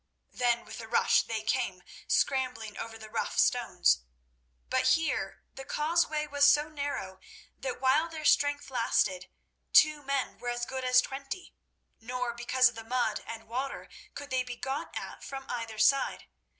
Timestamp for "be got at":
14.41-15.23